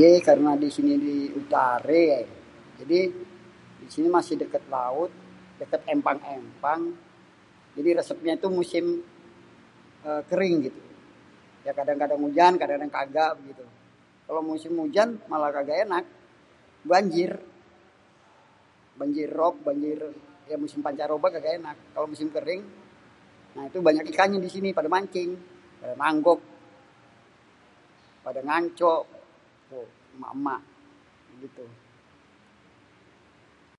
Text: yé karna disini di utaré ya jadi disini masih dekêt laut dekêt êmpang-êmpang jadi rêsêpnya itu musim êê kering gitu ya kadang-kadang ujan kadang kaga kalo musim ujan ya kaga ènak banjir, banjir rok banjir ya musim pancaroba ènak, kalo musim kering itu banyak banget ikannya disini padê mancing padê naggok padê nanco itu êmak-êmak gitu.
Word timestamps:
yé 0.00 0.10
karna 0.28 0.52
disini 0.64 0.94
di 1.06 1.16
utaré 1.40 2.02
ya 2.12 2.20
jadi 2.78 3.00
disini 3.82 4.08
masih 4.16 4.34
dekêt 4.40 4.64
laut 4.76 5.10
dekêt 5.60 5.80
êmpang-êmpang 5.92 6.82
jadi 7.76 7.88
rêsêpnya 7.98 8.32
itu 8.38 8.48
musim 8.58 8.84
êê 10.06 10.20
kering 10.30 10.56
gitu 10.66 10.80
ya 11.66 11.72
kadang-kadang 11.78 12.20
ujan 12.28 12.52
kadang 12.62 12.92
kaga 12.98 13.26
kalo 14.26 14.38
musim 14.50 14.72
ujan 14.86 15.08
ya 15.44 15.48
kaga 15.58 15.74
ènak 15.84 16.04
banjir, 16.90 17.30
banjir 19.00 19.28
rok 19.40 19.54
banjir 19.66 19.98
ya 20.50 20.56
musim 20.62 20.78
pancaroba 20.86 21.26
ènak, 21.56 21.76
kalo 21.94 22.04
musim 22.12 22.28
kering 22.36 22.62
itu 23.68 23.78
banyak 23.88 24.04
banget 24.08 24.12
ikannya 24.12 24.38
disini 24.46 24.68
padê 24.76 24.88
mancing 24.94 25.30
padê 25.80 25.92
naggok 26.02 26.40
padê 28.24 28.40
nanco 28.48 28.94
itu 29.64 29.80
êmak-êmak 30.14 30.60
gitu. 31.42 31.64